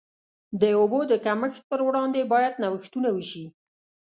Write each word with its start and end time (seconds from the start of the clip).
د 0.61 0.63
اوبو 0.79 0.99
د 1.11 1.13
کمښت 1.25 1.61
پر 1.69 1.79
وړاندې 1.87 2.29
باید 2.33 2.53
نوښتونه 2.63 3.09
وشي. 3.13 3.45